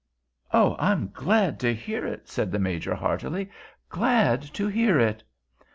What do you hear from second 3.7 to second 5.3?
"Glad to hear it."